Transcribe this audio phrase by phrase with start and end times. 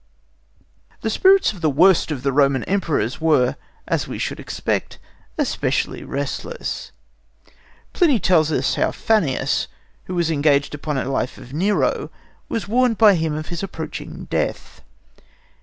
[1.01, 3.55] The spirits of the worst of the Roman Emperors were,
[3.87, 4.97] as we should expect,
[5.37, 6.91] especially restless.
[7.93, 9.67] Pliny tells us how Fannius,
[10.05, 12.09] who was engaged upon a Life of Nero,
[12.49, 14.81] was warned by him of his approaching death.